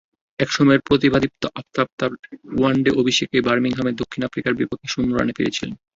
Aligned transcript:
একসময়ের 0.39 0.81
প্রতিভাদীপ্ত 0.87 1.43
আফতাব 1.55 1.87
তাঁর 1.99 2.11
ওয়ানডে 2.53 2.91
অভিষেকেই 3.01 3.45
বার্মিংহামে 3.47 3.91
দক্ষিণ 4.01 4.21
আফ্রিকার 4.25 4.57
বিপক্ষে 4.59 4.87
শূন্যরানে 4.93 5.35
ফিরেছিলেন। 5.37 5.73